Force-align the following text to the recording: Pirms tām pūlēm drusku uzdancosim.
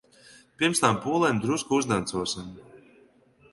Pirms 0.61 0.81
tām 0.85 0.97
pūlēm 1.03 1.43
drusku 1.45 1.79
uzdancosim. 1.83 2.51